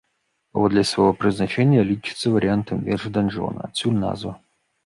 Паводле 0.53 0.83
свайго 0.91 1.11
прызначэння 1.25 1.85
лічыцца 1.91 2.27
варыянтам 2.39 2.77
вежы-данжона, 2.89 3.61
адсюль 3.71 3.99
назва. 4.05 4.37